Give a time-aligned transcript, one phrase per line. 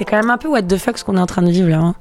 [0.00, 1.68] c'est quand même un peu what the fuck ce qu'on est en train de vivre
[1.68, 1.78] là.
[1.78, 1.94] Hein.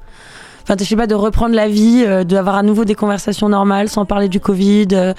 [0.64, 3.90] Enfin, je sais pas, de reprendre la vie, euh, d'avoir à nouveau des conversations normales
[3.90, 5.14] sans parler du Covid, euh,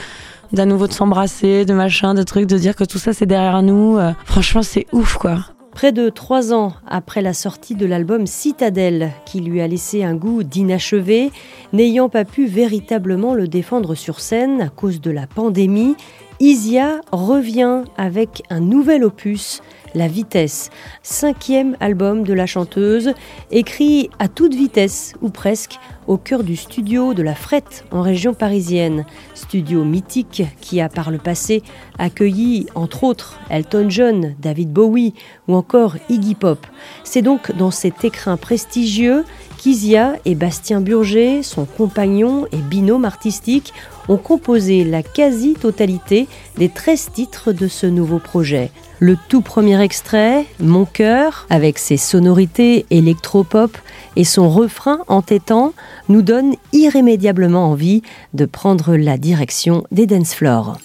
[0.54, 3.60] d'à nouveau de s'embrasser, de machin, de trucs, de dire que tout ça c'est derrière
[3.62, 3.98] nous.
[3.98, 4.12] Euh.
[4.24, 5.40] franchement, c'est ouf quoi.
[5.72, 10.14] Près de trois ans après la sortie de l'album Citadelle, qui lui a laissé un
[10.14, 11.32] goût d'inachevé,
[11.74, 15.96] n'ayant pas pu véritablement le défendre sur scène à cause de la pandémie,
[16.42, 19.60] Isia revient avec un nouvel opus,
[19.94, 20.70] La Vitesse,
[21.02, 23.12] cinquième album de la chanteuse,
[23.50, 28.32] écrit à toute vitesse, ou presque, au cœur du studio de la Frette en région
[28.32, 29.04] parisienne.
[29.34, 31.62] Studio mythique qui a par le passé
[31.98, 35.12] accueilli entre autres Elton John, David Bowie
[35.46, 36.66] ou encore Iggy Pop.
[37.04, 39.26] C'est donc dans cet écrin prestigieux
[39.58, 43.74] qu'Isia et Bastien Burger, son compagnon et binôme artistique,
[44.10, 46.26] ont composé la quasi-totalité
[46.58, 48.70] des 13 titres de ce nouveau projet.
[48.98, 53.78] Le tout premier extrait, Mon cœur, avec ses sonorités électropop
[54.16, 55.72] et son refrain entêtant,
[56.08, 58.02] nous donne irrémédiablement envie
[58.34, 60.78] de prendre la direction des dance floors.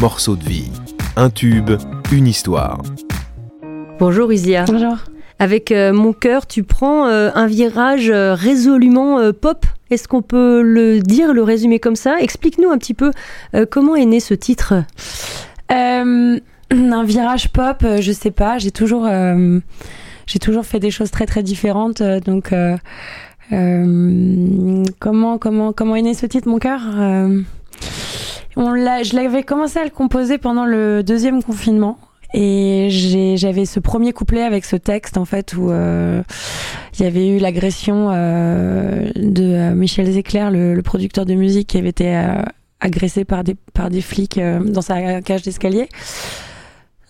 [0.00, 0.70] Morceau de vie,
[1.16, 1.70] un tube,
[2.12, 2.82] une histoire.
[4.00, 4.64] Bonjour Isia.
[4.64, 4.96] Bonjour.
[5.40, 9.66] Avec euh, Mon cœur, tu prends euh, un virage euh, résolument pop.
[9.90, 12.20] Est-ce qu'on peut le dire, le résumer comme ça?
[12.20, 13.10] Explique-nous un petit peu
[13.70, 14.74] comment est né ce titre?
[16.70, 18.58] Un virage pop, euh, je sais pas.
[18.58, 19.58] J'ai toujours, euh,
[20.26, 22.00] j'ai toujours fait des choses très très différentes.
[22.00, 22.54] Euh, donc,
[25.00, 26.82] comment comment comment est né ce titre, mon cœur
[28.56, 31.98] On l'a, je l'avais commencé à le composer pendant le deuxième confinement.
[32.32, 32.88] Et
[33.36, 38.10] j'avais ce premier couplet avec ce texte en fait où il y avait eu l'agression
[38.10, 42.16] de Michel Zecler, le, le, producteur de musique, qui avait été
[42.78, 45.88] agressé par des par des flics dans sa cage d'escalier.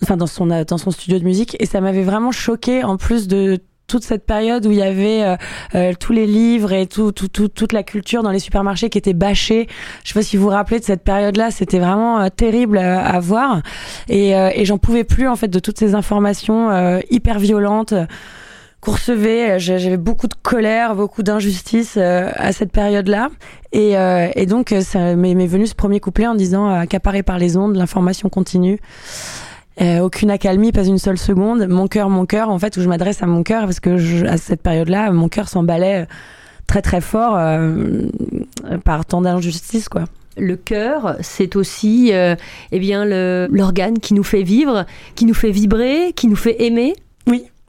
[0.03, 1.57] Enfin dans son dans son studio de musique.
[1.61, 3.61] Et ça m'avait vraiment choqué en plus de
[3.91, 5.37] toute cette période où il y avait euh,
[5.75, 8.99] euh, tous les livres et tout, tout, tout, toute la culture dans les supermarchés qui
[8.99, 9.67] était bâchée.
[10.05, 13.19] Je sais pas si vous vous rappelez de cette période-là, c'était vraiment euh, terrible à
[13.19, 13.63] voir
[14.09, 17.95] et, et j'en pouvais plus en fait de toutes ces informations hyper violentes
[18.81, 19.59] qu'on recevait.
[19.59, 23.29] J'avais beaucoup de colère, beaucoup d'injustice à cette période-là.
[23.73, 23.95] Et,
[24.35, 28.29] et donc, ça m'est venu ce premier couplet en disant accaparé par les ondes, l'information
[28.29, 28.79] continue.
[29.81, 31.67] Euh, aucune accalmie, pas une seule seconde.
[31.67, 34.27] Mon cœur, mon cœur, en fait, où je m'adresse à mon cœur parce que je,
[34.27, 36.07] à cette période-là, mon cœur s'emballait
[36.67, 38.03] très très fort euh,
[38.85, 40.05] par tant d'injustice, quoi.
[40.37, 42.37] Le cœur, c'est aussi euh,
[42.73, 44.87] eh bien l'organe qui nous fait vivre,
[45.17, 46.95] qui nous fait vibrer, qui nous fait aimer.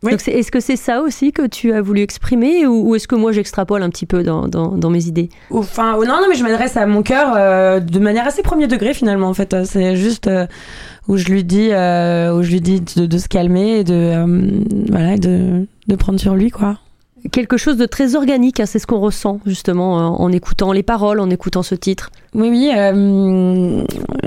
[0.03, 0.13] Oui.
[0.13, 3.84] Est-ce que c'est ça aussi que tu as voulu exprimer ou, est-ce que moi j'extrapole
[3.84, 5.29] un petit peu dans, dans, dans mes idées?
[5.51, 7.35] Enfin, non, non, mais je m'adresse à mon cœur
[7.81, 9.28] de manière assez premier degré finalement.
[9.28, 10.28] En fait, c'est juste
[11.07, 14.63] où je lui dis, euh, où je lui dis de, se calmer et de, euh,
[14.89, 16.78] voilà, de, de prendre sur lui, quoi
[17.31, 21.19] quelque chose de très organique, hein, c'est ce qu'on ressent justement en, écoutant les paroles,
[21.19, 22.09] en écoutant ce titre.
[22.33, 23.83] Oui, oui, euh,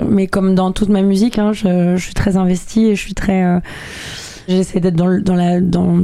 [0.08, 3.14] mais comme dans toute ma musique, hein, je, je, suis très investie et je suis
[3.14, 3.60] très
[4.48, 5.98] J'essaie d'être dans, dans, la, dans,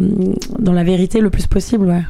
[0.58, 1.86] dans, la vérité le plus possible.
[1.86, 2.02] Ouais.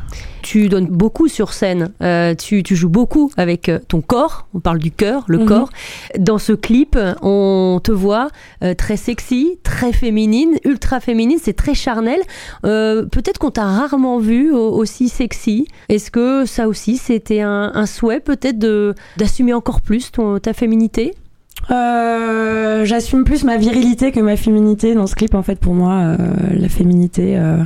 [0.43, 4.61] Tu donnes beaucoup sur scène, euh, tu, tu, joues beaucoup avec euh, ton corps, on
[4.61, 5.47] parle du cœur, le mhm.
[5.47, 5.71] corps.
[6.19, 8.29] Dans ce clip, on te voit
[8.65, 12.21] euh, très sexy, très féminine, ultra féminine, c'est très charnel.
[12.63, 15.67] Peut-être qu'on t'a rarement vu aussi sexy.
[15.89, 18.59] Est-ce que ça aussi c'était un, un souhait peut-être
[19.17, 21.15] d'assumer encore plus ton, ta féminité?
[21.71, 25.35] Euh, J'assume plus ma virilité que ma féminité dans ce clip.
[25.35, 26.17] En fait, pour moi, euh,
[26.53, 27.59] la féminité, euh,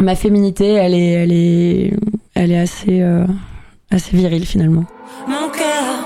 [0.00, 1.94] ma féminité, elle est, elle est,
[2.34, 3.24] elle est assez, euh,
[3.90, 4.84] assez virile finalement.
[5.28, 6.01] Mon cœur,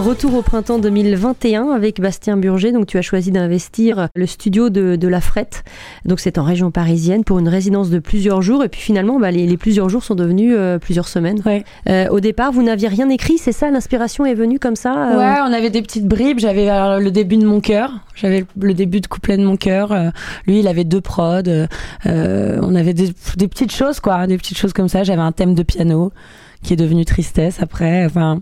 [0.00, 2.72] Retour au printemps 2021 avec Bastien Burger.
[2.72, 5.62] Donc, tu as choisi d'investir le studio de, La Frette.
[6.06, 8.64] Donc, c'est en région parisienne pour une résidence de plusieurs jours.
[8.64, 11.42] Et puis, finalement, bah, les, plusieurs jours sont devenus euh, plusieurs semaines.
[11.86, 15.18] Euh, au départ, vous n'aviez rien écrit, c'est ça L'inspiration est venue comme ça euh?
[15.18, 16.38] Ouais, on avait des petites bribes.
[16.38, 16.66] J'avais
[16.98, 17.92] le début de mon cœur.
[18.14, 19.94] J'avais le début de couplet de mon cœur.
[20.46, 21.42] lui, il avait deux prods.
[22.06, 24.26] on avait des, des petites choses, quoi.
[24.26, 25.04] Des petites choses comme ça.
[25.04, 26.10] J'avais un thème de piano
[26.62, 28.06] qui est devenu tristesse après.
[28.06, 28.40] Enfin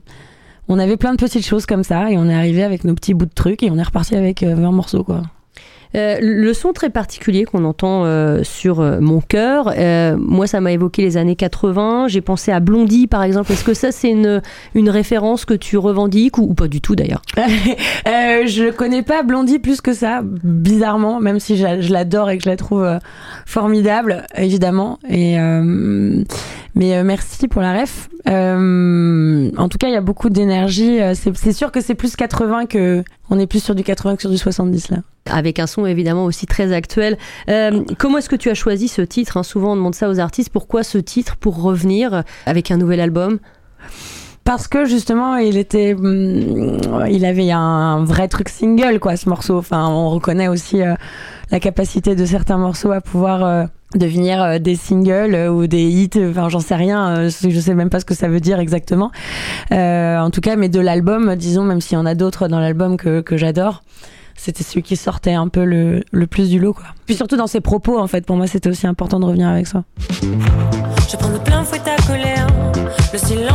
[0.68, 3.14] on avait plein de petites choses comme ça et on est arrivé avec nos petits
[3.14, 5.22] bouts de trucs et on est reparti avec 20 euh, morceaux quoi.
[5.94, 9.72] Euh, le son très particulier qu'on entend euh, sur Mon cœur,
[10.18, 13.72] moi ça m'a évoqué les années 80, j'ai pensé à Blondie par exemple, est-ce que
[13.72, 14.42] ça c'est une,
[14.74, 17.22] une référence que tu revendiques ou, pas du tout d'ailleurs?
[18.06, 22.50] Je connais pas Blondie plus que ça, bizarrement, même si je, l'adore et que je
[22.50, 22.86] la trouve
[23.46, 24.98] formidable évidemment.
[25.08, 25.38] Et,
[26.78, 28.08] Mais merci pour la ref.
[28.26, 30.98] en tout cas, il y a beaucoup d'énergie.
[31.14, 34.30] C'est sûr que c'est plus 80 que on est plus sur du 80 que sur
[34.30, 34.98] du 70 là.
[35.26, 37.18] Avec un son évidemment aussi très actuel.
[37.98, 39.42] comment est-ce que tu as choisi ce titre hein?
[39.42, 40.50] Souvent on demande ça aux artistes.
[40.50, 43.40] Pourquoi ce titre pour revenir avec un nouvel album?
[44.48, 49.58] Parce que justement il était mm, il avait un vrai truc single quoi ce morceau
[49.58, 50.94] enfin on reconnaît aussi euh,
[51.50, 53.64] la capacité de certains morceaux à pouvoir euh,
[53.94, 58.00] devenir euh, des singles ou des hits enfin j'en sais rien je sais même pas
[58.00, 59.10] ce que ça veut dire exactement.
[59.70, 62.96] En tout cas mais de l'album disons même s'il y en a d'autres dans l'album
[62.96, 63.82] que, que j'adore
[64.38, 66.84] c'était celui qui sortait un peu le, le, plus du lot quoi.
[67.06, 69.66] Puis surtout dans ses propos en fait pour moi c'était aussi important de revenir avec
[69.66, 69.82] ça.
[71.10, 72.46] Je prends de plein fouet ta colère.
[73.12, 73.47] Le silence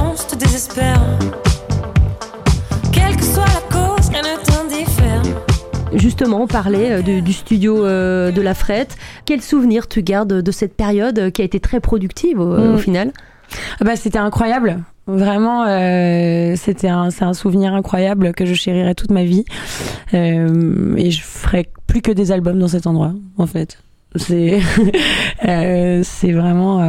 [6.23, 8.95] Justement, on parlait euh, du studio euh, de la Frette.
[9.25, 12.77] Quel souvenir tu gardes de cette période euh, qui a été très productive au, mm.
[12.77, 13.11] final?
[13.81, 14.79] Ah bah, C'était incroyable.
[15.05, 15.65] Vraiment,
[16.55, 19.43] c'était un, c'est un souvenir incroyable que je chérirai toute ma vie.
[20.13, 23.79] et je ferai plus que des albums dans cet endroit, en fait.
[24.15, 24.61] C'est
[25.45, 26.79] euh, c'est vraiment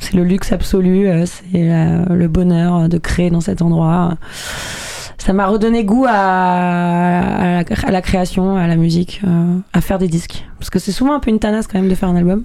[0.00, 1.68] c'est le luxe absolu, c'est
[2.08, 4.16] le bonheur de créer dans cet endroit
[5.18, 10.44] ça m'a redonné goût à, la, création, à la musique, euh, à faire des disques.
[10.58, 12.44] Parce que c'est souvent un peu une tanasse quand même de faire un album.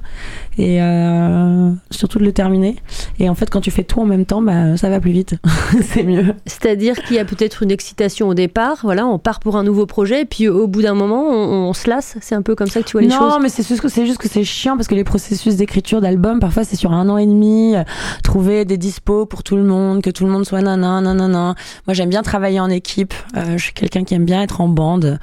[0.58, 2.76] Et euh, surtout de le terminer.
[3.20, 5.36] Et en fait, quand tu fais tout en même temps, bah, ça va plus vite.
[5.82, 6.34] c'est mieux.
[6.46, 8.80] C'est-à-dire qu'il y a peut-être une excitation au départ.
[8.84, 10.22] Voilà, on part pour un nouveau projet.
[10.22, 12.18] Et puis au bout d'un moment, on, se lasse.
[12.22, 13.20] C'est un peu comme ça que tu vois les choses.
[13.20, 16.02] Non, mais c'est juste que c'est juste que c'est chiant parce que les processus d'écriture
[16.02, 17.76] d'album, parfois c'est sur un an et demi.
[18.24, 21.56] trouver des dispos pour tout le monde, que tout le monde soit nanan, nanana.
[21.88, 23.14] Moi, j'aime bien travailler en équipe.
[23.36, 25.20] Euh, je suis quelqu'un qui aime bien être en bande.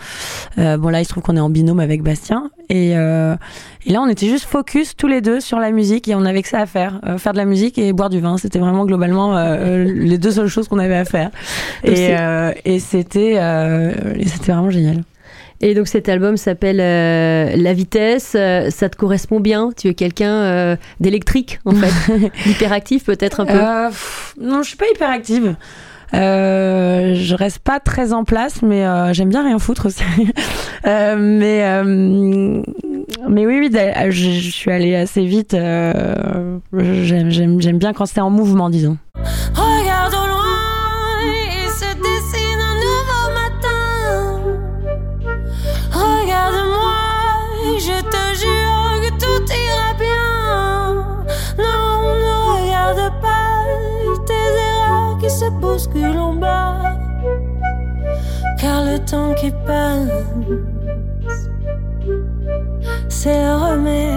[0.59, 2.51] Euh, bon là, il se trouve qu'on est en binôme avec Bastien.
[2.69, 3.37] Et, euh,
[3.87, 6.43] et, là, on était juste focus tous les deux sur la musique et on avait
[6.43, 8.37] que ça à faire, faire de la musique et boire du vin.
[8.39, 11.31] C'était vraiment globalement les deux seules choses qu'on avait à faire.
[11.85, 12.11] Et,
[12.65, 13.39] et c'était
[14.27, 15.03] c'était vraiment génial.
[15.61, 18.37] Et donc cet album s'appelle La vitesse.
[18.71, 19.71] ça te correspond bien?
[19.77, 24.43] Tu es quelqu'un d'électrique en fait, hyperactif peut-être un peu?
[24.43, 25.57] non, je suis pas hyperactive.
[26.15, 30.03] Euh, je reste pas très en place, mais euh, j'aime bien rien foutre aussi.
[30.87, 32.63] euh, mais euh,
[33.29, 35.55] mais oui, oui, je, je, suis allée assez vite.
[35.55, 38.97] Euh, j'aime bien quand c'est en mouvement, disons.
[39.55, 40.28] Regarde
[55.79, 56.97] qui se bousculent en bas.
[58.61, 60.11] Car le temps qui passe
[63.09, 64.08] c'est le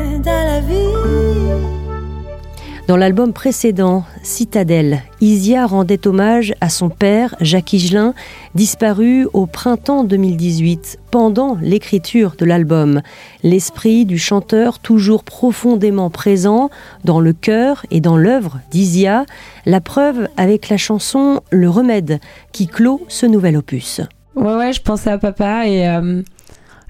[2.87, 8.13] Dans l'album précédent, Citadelle, Isia rendait hommage à son père, Jacques Higelin,
[8.55, 13.01] disparu au printemps 2018, pendant l'écriture de l'album.
[13.43, 16.69] L'esprit du chanteur toujours profondément présent
[17.05, 19.25] dans le cœur et dans l'œuvre d'Isia,
[19.65, 22.19] la preuve avec la chanson Le Remède,
[22.51, 24.01] qui clôt ce nouvel opus.
[24.35, 26.23] Ouais, ouais, je pensais à papa et euh,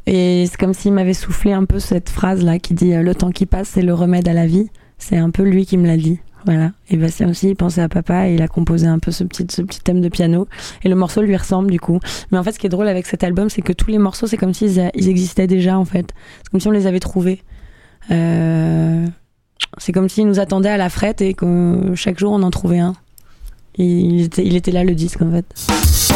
[0.08, 3.32] et c'est comme s'il m'avait soufflé un peu cette phrase-là qui dit euh, Le temps
[3.32, 4.70] qui passe, c'est le remède à la vie.
[5.02, 6.20] C'est un peu lui qui me l'a dit.
[6.46, 6.72] Voilà.
[6.90, 9.46] Et Bastien aussi, il pensait à papa et il a composé un peu ce petit,
[9.50, 10.48] ce petit thème de piano.
[10.84, 12.00] Et le morceau lui ressemble du coup.
[12.32, 14.28] Mais en fait, ce qui est drôle avec cet album, c'est que tous les morceaux,
[14.28, 16.12] c'est comme s'ils ils existaient déjà en fait.
[16.44, 17.42] C'est comme si on les avait trouvés.
[18.12, 19.06] Euh,
[19.78, 22.80] c'est comme s'ils nous attendaient à la frette et que chaque jour on en trouvait
[22.80, 22.94] un.
[23.78, 26.11] il, était, il était là le disque en fait.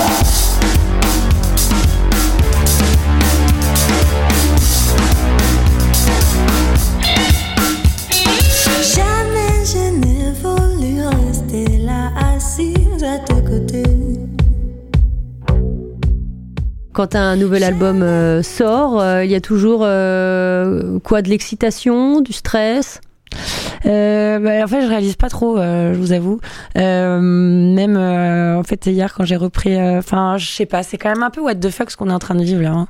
[16.96, 22.22] Quand un nouvel album euh, sort, euh, il y a toujours euh, quoi de l'excitation,
[22.22, 23.02] du stress?
[23.84, 26.40] Bah, en fait, je réalise pas trop, je vous avoue.
[26.76, 31.30] même en fait hier quand j'ai repris, enfin, je sais pas, c'est quand même un
[31.30, 32.72] peu what the fuck ce qu'on est en train de vivre là.
[32.72, 32.88] Hein.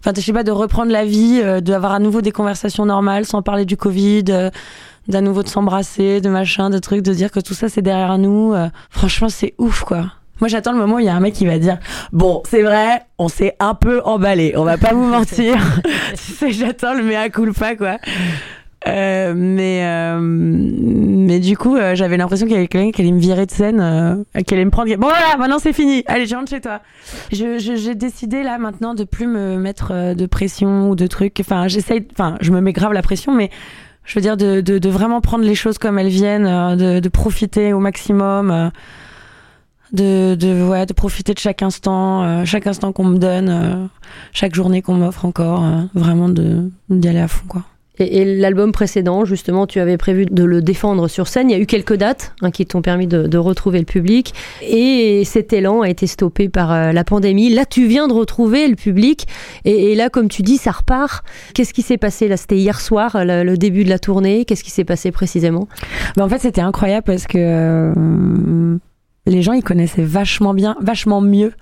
[0.00, 3.40] Enfin, je sais pas, de reprendre la vie, d'avoir à nouveau des conversations normales sans
[3.40, 7.54] parler du Covid, d'à nouveau de s'embrasser, de machin, de trucs, de dire que tout
[7.54, 8.54] ça c'est derrière nous.
[8.90, 10.06] franchement, c'est ouf quoi.
[10.40, 11.78] Moi, j'attends le moment où il y a un mec qui va dire
[12.12, 15.56] Bon, c'est vrai, on s'est un peu emballé, on va pas vous mentir.
[16.50, 17.98] j'attends le mea culpa, quoi.
[18.86, 23.10] Euh, mais euh, mais du coup euh, j'avais l'impression qu'il y avait quelqu'un qui allait
[23.10, 24.94] me virer de scène euh, qui allait me prendre.
[24.96, 26.04] Bon voilà maintenant c'est fini.
[26.06, 26.80] Allez je rentre chez toi.
[27.32, 31.38] J'ai je, décidé là maintenant de plus me mettre de pression ou de trucs.
[31.40, 33.50] Enfin j'essaye enfin je me mets grave la pression mais
[34.04, 37.08] Je veux dire, de, de, de vraiment prendre les choses comme elles viennent, de, de
[37.08, 38.70] profiter au maximum,
[39.92, 43.86] de, de, ouais, de profiter de chaque instant, euh, chaque instant qu'on me donne, euh,
[44.32, 47.64] chaque journée qu'on m'offre encore, euh, vraiment de d'y aller à fond, quoi.
[48.00, 51.50] Et, et l'album précédent, justement, tu avais prévu de le défendre sur scène.
[51.50, 54.34] Il y a eu quelques dates hein, qui t'ont permis de, de retrouver le public.
[54.62, 57.50] Et cet élan a été stoppé par la pandémie.
[57.52, 59.26] Là, tu viens de retrouver le public.
[59.64, 61.24] Et, et là, comme tu dis, ça repart.
[61.54, 62.28] Qu'est-ce qui s'est passé?
[62.28, 64.44] Là C'était hier soir, le, le début de la tournée.
[64.44, 65.66] Qu'est-ce qui s'est passé précisément?
[66.16, 68.78] Bah, en fait, c'était incroyable parce que
[69.30, 71.52] les gens, ils connaissaient vachement bien, vachement mieux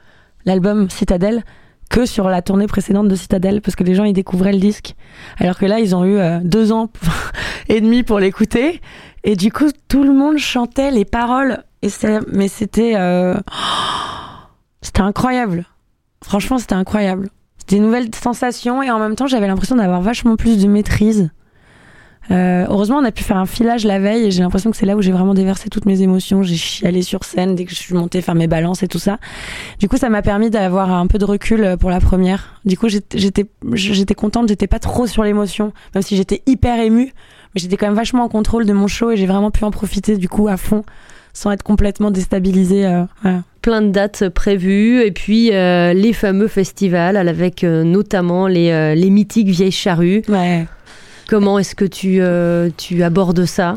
[0.45, 1.43] l'album Citadelle
[1.91, 4.95] que sur la tournée précédente de Citadelle parce que les gens, ils découvraient le disque.
[5.39, 6.91] Alors que là, ils ont eu euh, deux ans
[7.69, 8.81] et demi pour l'écouter.
[9.25, 11.65] Et du coup, tout le monde chantait les paroles.
[11.83, 11.89] Et
[12.33, 13.35] mais c'était, euh,
[14.83, 15.67] c'était incroyable.
[16.25, 17.29] Franchement, c'était incroyable.
[17.59, 21.31] C'était une nouvelle sensation et en même temps, j'avais l'impression d'avoir vachement plus de maîtrise.
[22.31, 24.87] Euh, heureusement, on a pu faire un filage la veille et j'ai l'impression que c'est
[24.87, 26.43] là où j'ai vraiment déversé toutes mes émotions.
[26.43, 29.19] J'ai chialé sur scène dès que je suis montée faire mes balances et tout ça.
[29.79, 32.61] Du coup, ça m'a permis d'avoir un peu de recul pour la première.
[32.65, 37.13] Du coup, j'étais j'étais contente, j'étais pas trop sur l'émotion, même si j'étais hyper émue,
[37.55, 39.71] mais j'étais quand même vachement en contrôle de mon show et j'ai vraiment pu en
[39.71, 40.85] profiter du coup à fond
[41.33, 42.87] sans être complètement déstabilisée.
[42.87, 43.43] euh, voilà.
[43.61, 48.95] plein de dates prévues et puis euh, les fameux festivals avec euh, notamment les, euh,
[48.95, 50.23] les mythiques vieilles charrues.
[50.29, 50.67] Ouais.
[51.29, 53.77] Comment est-ce que tu, euh, tu abordes ça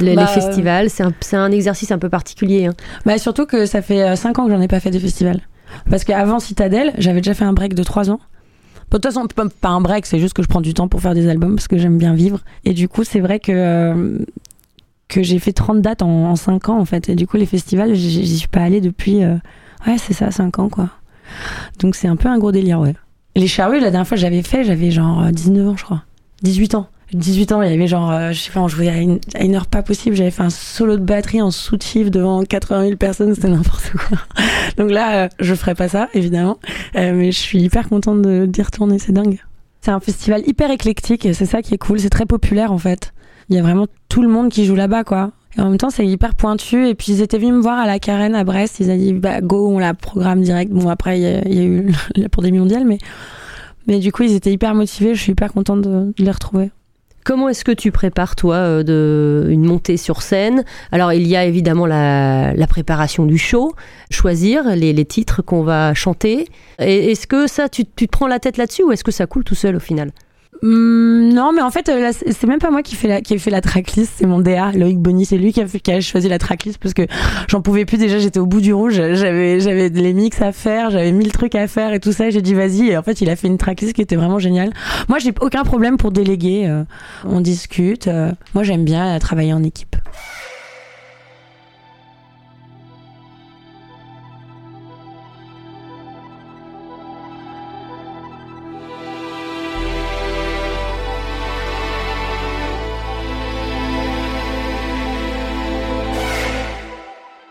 [0.00, 2.66] les, Bah, les festivals, c'est un, c'est un exercice un peu particulier.
[2.66, 2.74] hein.
[3.06, 5.40] Bah surtout que ça fait 5 ans que j'en ai pas fait des festivals.
[5.90, 8.20] Parce qu'avant Citadelle, j'avais déjà fait un break de 3 ans.
[8.90, 11.14] De toute façon, pas- un break, c'est juste que je prends du temps pour faire
[11.14, 12.40] des albums parce que j'aime bien vivre.
[12.64, 14.18] Et du coup, c'est vrai que, euh,
[15.08, 17.08] que j'ai fait 30 dates en, en 5 ans en fait.
[17.08, 19.24] Et du coup, les festivals, j'y suis pas allée depuis.
[19.24, 19.34] euh,
[19.86, 20.90] ouais, c'est ça, 5 ans quoi.
[21.80, 22.94] Donc c'est un peu un gros délire, ouais.
[23.36, 26.02] Les charrues, la dernière fois que j'avais fait, j'avais genre euh, 19 ans, je crois.
[26.42, 26.88] 18 ans.
[27.12, 29.66] 18 ans, il y avait genre, euh, je sais pas, on jouait à une, heure
[29.66, 30.16] pas possible.
[30.16, 34.18] J'avais fait un solo de batterie en sous-chief devant 80 000 personnes, c'était n'importe quoi.
[34.76, 36.58] Donc là, euh, je ferai pas ça, évidemment.
[36.96, 39.38] Euh, mais je suis hyper contente d'y retourner, c'est dingue.
[39.80, 42.00] C'est un festival hyper éclectique, c'est ça qui est cool.
[42.00, 43.12] C'est très populaire en fait.
[43.50, 45.32] Il y a vraiment tout le monde qui joue là-bas, quoi.
[45.56, 46.88] Et en même temps, c'est hyper pointu.
[46.88, 48.80] Et puis, ils étaient venus me voir à la Carène à Brest.
[48.80, 50.72] Ils ont dit, bah, go, on la programme direct.
[50.72, 52.98] Bon, après, il y, y a eu la pandémie mondiale, mais,
[53.86, 55.14] mais du coup, ils étaient hyper motivés.
[55.14, 56.70] Je suis hyper contente de, les retrouver.
[57.24, 60.64] Comment est-ce que tu prépares, toi, euh, de, une montée sur scène?
[60.92, 63.74] Alors, il y a évidemment la, préparation du show,
[64.10, 66.48] choisir les, les titres qu'on va chanter.
[66.78, 69.44] Est-ce que ça, tu, tu te prends la tête là-dessus ou est-ce que ça coule
[69.44, 70.10] tout seul au final?
[70.64, 73.60] Hum, non, mais en fait, euh, c'est même pas moi qui qui ai fait la
[73.60, 76.94] tracklist, c'est mon DA, Loïc Bonny, c'est lui qui a, fait- choisi la tracklist parce
[76.94, 77.02] que
[77.48, 77.98] j'en pouvais plus.
[77.98, 81.54] Déjà, j'étais au bout du rouge, j'avais, j'avais les mix à faire, j'avais mille trucs
[81.54, 83.58] à faire et tout ça, j'ai dit vas-y, et en fait, il a fait une
[83.58, 84.72] tracklist qui était vraiment géniale.
[85.10, 86.84] Moi, j'ai aucun problème pour déléguer, euh,
[87.26, 89.96] on discute, euh, moi j'aime bien travailler en équipe.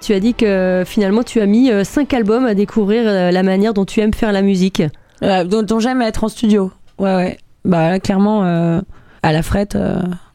[0.03, 3.41] Tu as dit que finalement, tu as mis euh, cinq albums à découvrir euh, la
[3.41, 4.83] manière dont tu aimes faire la musique.
[5.21, 6.73] Euh, dont, dont j'aime être en studio.
[6.99, 7.37] Ouais, ouais.
[7.63, 9.77] Bah, clairement, à la frette,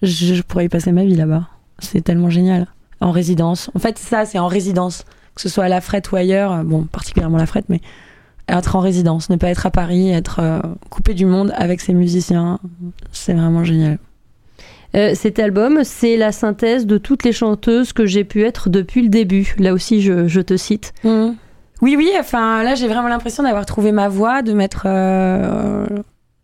[0.01, 1.49] je, je pourrais y passer ma vie là-bas.
[1.81, 2.67] C'est tellement génial.
[3.03, 3.71] En résidence.
[3.75, 5.05] En fait, ça, c'est en résidence.
[5.35, 6.65] Que ce soit à la frette ou ailleurs.
[6.65, 7.83] Bon, particulièrement la frette, mais
[8.49, 9.29] être en résidence.
[9.29, 12.59] Ne pas être à Paris, être coupé du monde avec ses musiciens.
[13.13, 13.99] C'est vraiment génial.
[14.95, 19.03] Euh, cet album, c'est la synthèse de toutes les chanteuses que j'ai pu être depuis
[19.03, 19.55] le début.
[19.59, 20.93] Là aussi, je, te cite.
[21.05, 21.37] Mhm.
[21.81, 24.83] Oui, oui, enfin là j'ai vraiment l'impression d'avoir trouvé ma voix, de mettre.
[24.87, 25.87] euh,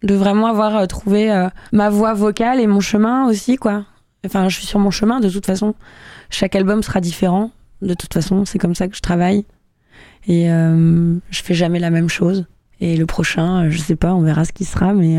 [0.04, 3.86] de vraiment avoir euh, trouvé ma voix vocale et mon chemin aussi, quoi.
[4.26, 5.74] Enfin, je suis sur mon chemin de toute façon.
[6.28, 7.50] Chaque album sera différent.
[7.80, 9.44] De toute façon, c'est comme ça que je travaille.
[10.26, 12.46] Et je fais jamais la même chose.
[12.80, 15.18] Et le prochain, je sais pas, on verra ce qui sera, mais.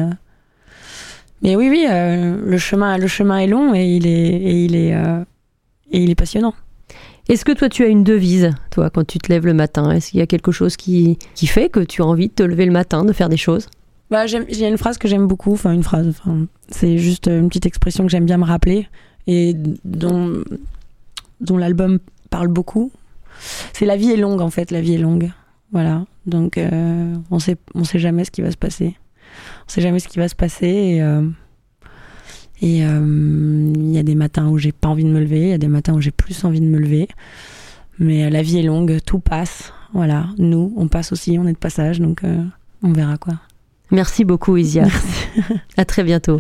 [1.43, 4.65] Euh, Mais oui, oui, euh, le, chemin, le chemin est long et il est, et
[4.65, 5.23] il est, euh,
[5.91, 6.53] et il est passionnant.
[7.27, 9.91] Est-ce que toi, tu as une devise, toi, quand tu te lèves le matin?
[9.91, 12.43] Est-ce qu'il y a quelque chose qui, qui fait que tu as envie de te
[12.43, 13.67] lever le matin, de faire des choses?
[14.11, 17.25] Bah, il y a une phrase que j'aime beaucoup, enfin une phrase, enfin, c'est juste
[17.25, 18.87] une petite expression que j'aime bien me rappeler
[19.25, 20.43] et dont,
[21.41, 21.97] dont l'album
[22.29, 22.91] parle beaucoup.
[23.73, 25.31] C'est la vie est longue en fait, la vie est longue.
[25.71, 28.95] Voilà, donc euh, on sait, on sait jamais ce qui va se passer.
[29.67, 31.27] On sait jamais ce qui va se passer et euh,
[32.61, 35.49] et euh, il y a des matins où j'ai pas envie de me lever, il
[35.49, 37.07] y a des matins où j'ai plus envie de me lever.
[37.99, 39.73] Mais euh, la vie est longue, tout passe.
[39.93, 42.43] Voilà, nous, on passe aussi, on est de passage, donc euh,
[42.83, 43.35] on verra quoi.
[43.91, 44.87] Merci beaucoup, Isia.
[45.77, 46.39] à très bientôt.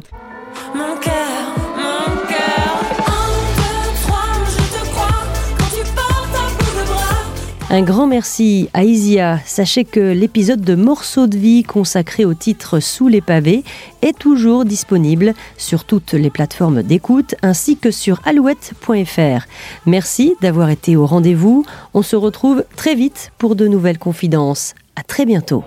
[7.71, 9.39] Un grand merci à Isia.
[9.43, 13.63] Sachez que l'épisode de Morceaux de vie consacré au titre Sous les pavés
[14.03, 19.47] est toujours disponible sur toutes les plateformes d'écoute ainsi que sur alouette.fr.
[19.87, 21.65] Merci d'avoir été au rendez-vous.
[21.95, 24.75] On se retrouve très vite pour de nouvelles confidences.
[24.95, 25.63] À très bientôt.